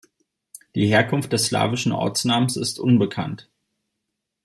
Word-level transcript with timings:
Die 0.73 0.87
Herkunft 0.87 1.31
des 1.31 1.45
slawischen 1.45 1.91
Ortsnamens 1.91 2.57
ist 2.57 2.79
unbekannt. 2.79 3.51